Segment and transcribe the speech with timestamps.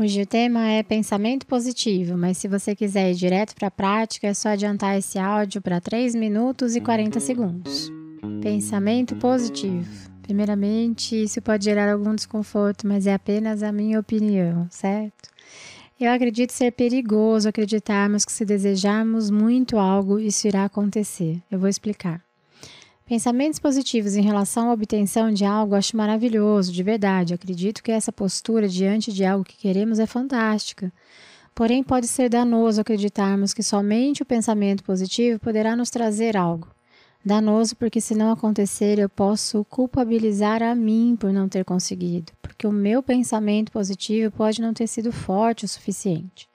[0.00, 4.28] Hoje o tema é pensamento positivo, mas se você quiser ir direto para a prática,
[4.28, 7.92] é só adiantar esse áudio para 3 minutos e 40 segundos.
[8.40, 9.86] Pensamento positivo.
[10.22, 15.28] Primeiramente, isso pode gerar algum desconforto, mas é apenas a minha opinião, certo?
[16.00, 21.42] Eu acredito ser perigoso acreditarmos que se desejarmos muito algo, isso irá acontecer.
[21.50, 22.22] Eu vou explicar.
[23.10, 27.34] Pensamentos positivos em relação à obtenção de algo acho maravilhoso, de verdade.
[27.34, 30.92] Acredito que essa postura diante de algo que queremos é fantástica.
[31.52, 36.68] Porém, pode ser danoso acreditarmos que somente o pensamento positivo poderá nos trazer algo.
[37.24, 42.64] Danoso porque, se não acontecer, eu posso culpabilizar a mim por não ter conseguido, porque
[42.64, 46.48] o meu pensamento positivo pode não ter sido forte o suficiente.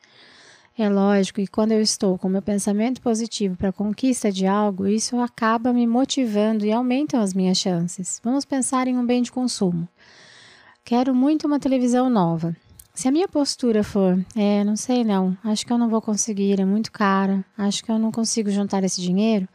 [0.78, 4.86] É lógico que quando eu estou com meu pensamento positivo para a conquista de algo,
[4.86, 8.20] isso acaba me motivando e aumenta as minhas chances.
[8.22, 9.88] Vamos pensar em um bem de consumo.
[10.84, 12.54] Quero muito uma televisão nova.
[12.94, 16.60] Se a minha postura for, é, não sei não, acho que eu não vou conseguir,
[16.60, 19.48] é muito cara, acho que eu não consigo juntar esse dinheiro,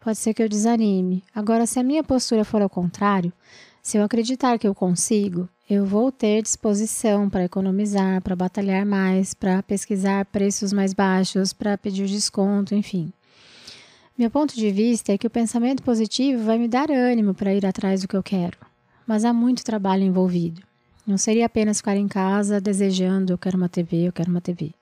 [0.00, 1.22] pode ser que eu desanime.
[1.32, 3.32] Agora, se a minha postura for ao contrário,
[3.80, 9.32] se eu acreditar que eu consigo, eu vou ter disposição para economizar, para batalhar mais,
[9.32, 13.10] para pesquisar preços mais baixos, para pedir desconto, enfim.
[14.16, 17.64] Meu ponto de vista é que o pensamento positivo vai me dar ânimo para ir
[17.64, 18.58] atrás do que eu quero,
[19.06, 20.62] mas há muito trabalho envolvido.
[21.06, 24.72] Não seria apenas ficar em casa desejando eu quero uma TV, eu quero uma TV.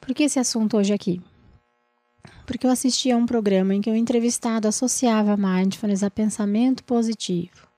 [0.00, 1.20] Por que esse assunto hoje aqui?
[2.46, 7.71] Porque eu assisti a um programa em que o entrevistado associava mindfulness a pensamento positivo.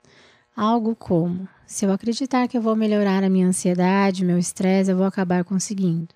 [0.55, 4.95] Algo como: se eu acreditar que eu vou melhorar a minha ansiedade, meu estresse, eu
[4.95, 6.07] vou acabar conseguindo.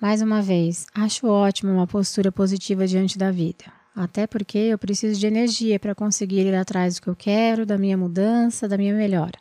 [0.00, 3.64] Mais uma vez, acho ótimo uma postura positiva diante da vida.
[3.94, 7.76] Até porque eu preciso de energia para conseguir ir atrás do que eu quero, da
[7.76, 9.38] minha mudança, da minha melhora.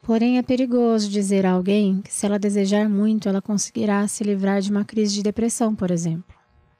[0.00, 4.62] Porém, é perigoso dizer a alguém que, se ela desejar muito, ela conseguirá se livrar
[4.62, 6.35] de uma crise de depressão, por exemplo.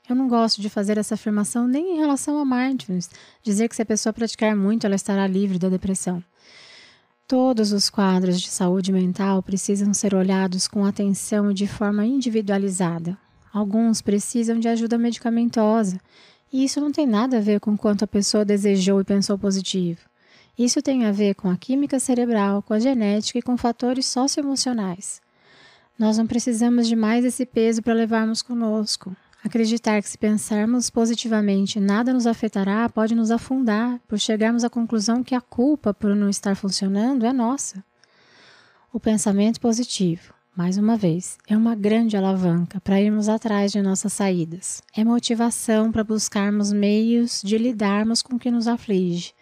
[0.08, 3.10] Eu não gosto de fazer essa afirmação nem em relação a mindfulness,
[3.42, 6.22] dizer que se a pessoa praticar muito, ela estará livre da depressão.
[7.26, 13.18] Todos os quadros de saúde mental precisam ser olhados com atenção e de forma individualizada.
[13.52, 16.00] Alguns precisam de ajuda medicamentosa,
[16.52, 20.00] e isso não tem nada a ver com quanto a pessoa desejou e pensou positivo.
[20.56, 25.20] Isso tem a ver com a química cerebral, com a genética e com fatores socioemocionais.
[25.98, 29.16] Nós não precisamos de mais esse peso para levarmos conosco.
[29.46, 35.22] Acreditar que se pensarmos positivamente nada nos afetará pode nos afundar por chegarmos à conclusão
[35.22, 37.84] que a culpa por não estar funcionando é nossa.
[38.92, 44.14] O pensamento positivo, mais uma vez, é uma grande alavanca para irmos atrás de nossas
[44.14, 44.82] saídas.
[44.92, 49.32] É motivação para buscarmos meios de lidarmos com o que nos aflige.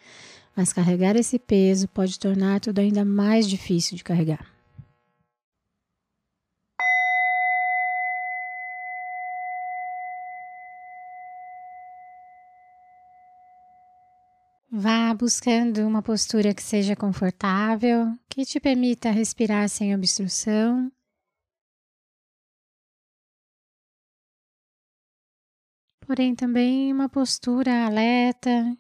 [0.54, 4.53] Mas carregar esse peso pode tornar tudo ainda mais difícil de carregar.
[14.76, 20.90] Vá buscando uma postura que seja confortável, que te permita respirar sem obstrução.
[26.04, 28.76] Porém, também uma postura alerta,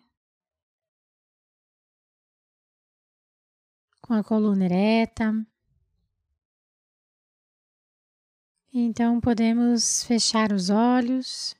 [4.02, 5.46] com a coluna ereta.
[8.72, 11.54] Então, podemos fechar os olhos.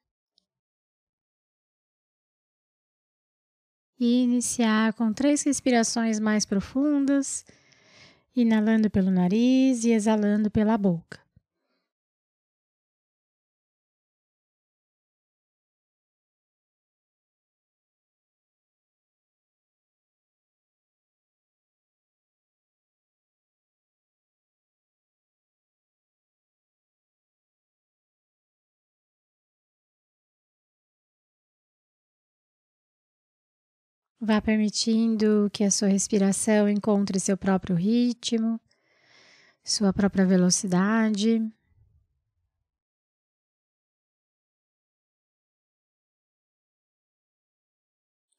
[4.05, 7.43] E iniciar com três respirações mais profundas,
[8.37, 11.24] inalando pelo nariz e exalando pela boca.
[34.27, 38.59] Vá permitindo que a sua respiração encontre seu próprio ritmo,
[39.63, 41.47] sua própria velocidade.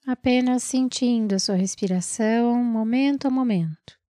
[0.08, 4.05] Apenas sentindo a sua respiração momento a momento.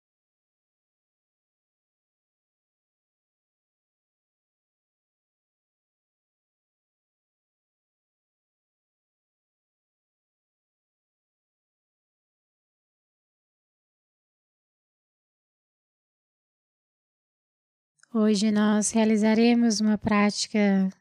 [18.15, 20.93] Hoje nós realizaremos uma prática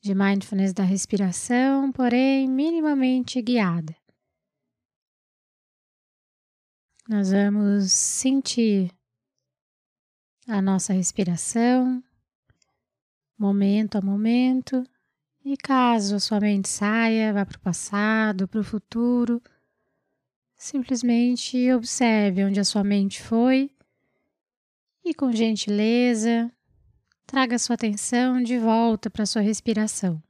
[0.00, 3.94] de mindfulness da respiração, porém minimamente guiada.
[7.06, 8.90] Nós vamos sentir
[10.48, 12.02] a nossa respiração,
[13.38, 14.82] momento a momento,
[15.44, 19.42] e caso a sua mente saia, vá para o passado, para o futuro,
[20.56, 23.75] simplesmente observe onde a sua mente foi
[25.06, 26.50] e, com gentileza,
[27.26, 30.20] traga sua atenção de volta para sua respiração.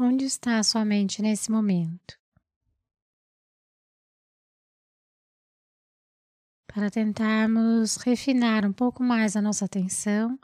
[0.00, 2.16] Onde está a sua mente nesse momento?
[6.68, 10.38] Para tentarmos refinar um pouco mais a nossa atenção,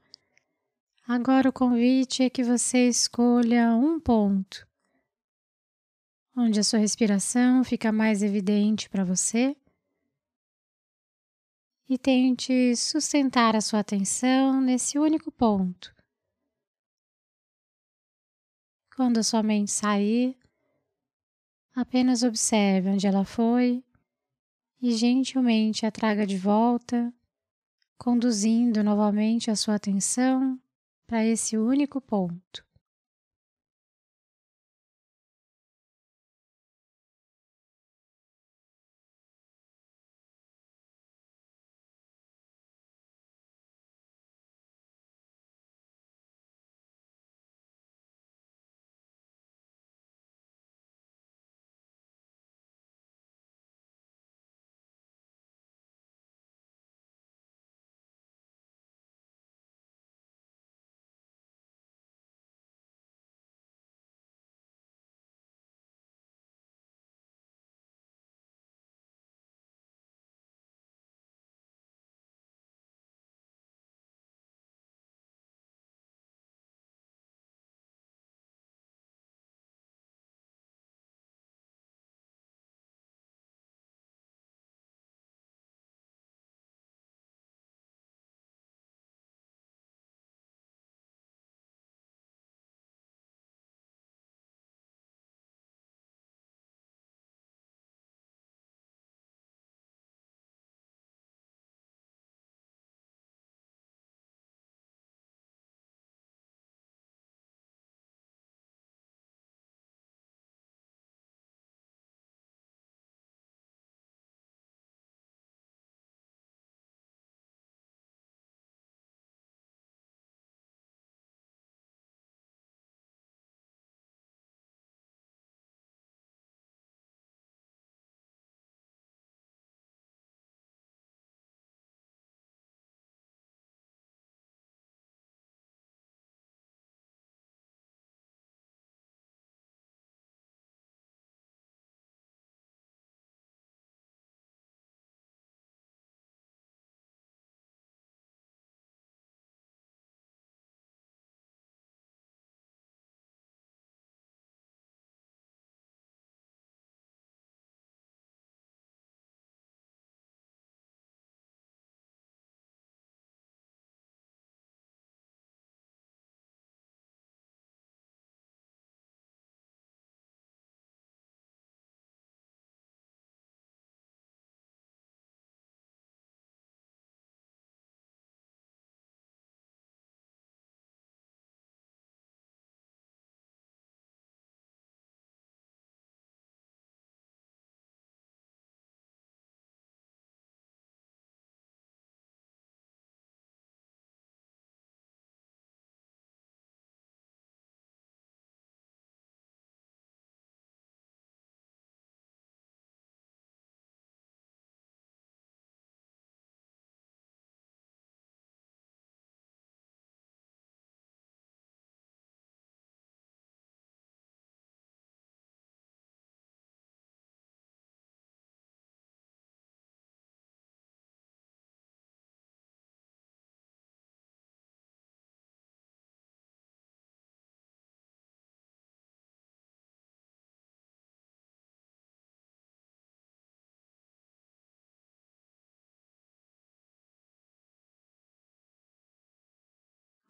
[1.07, 4.67] agora o convite é que você escolha um ponto
[6.37, 9.57] onde a sua respiração fica mais evidente para você
[11.89, 15.95] e tente sustentar a sua atenção nesse único ponto.
[18.97, 20.37] Quando a sua mente sair,
[21.75, 23.83] apenas observe onde ela foi
[24.81, 27.13] e gentilmente a traga de volta,
[27.99, 30.61] conduzindo novamente a sua atenção
[31.09, 32.65] para esse único ponto.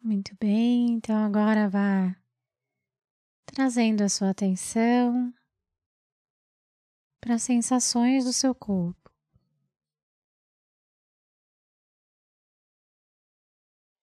[0.05, 2.15] Muito bem, então agora vá
[3.43, 5.33] trazendo a sua atenção
[7.19, 9.11] para as sensações do seu corpo.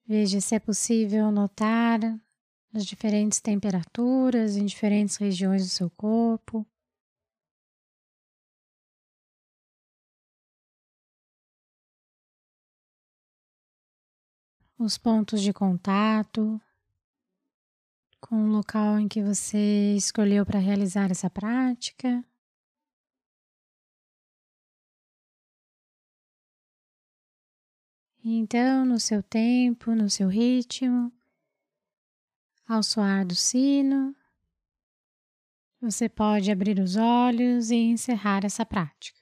[0.05, 2.01] Veja se é possível notar
[2.75, 6.67] as diferentes temperaturas em diferentes regiões do seu corpo.
[14.79, 16.61] Os pontos de contato
[18.21, 22.25] com o local em que você escolheu para realizar essa prática.
[28.25, 31.13] Então, no seu tempo, no seu ritmo,
[32.69, 34.15] ao soar do sino,
[35.81, 39.22] você pode abrir os olhos e encerrar essa prática.